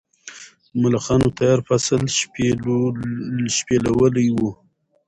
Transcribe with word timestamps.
ملخانو 0.81 1.27
تیار 1.37 1.59
فصل 1.67 2.01
شپېلولی 3.49 4.27
و. 4.35 4.37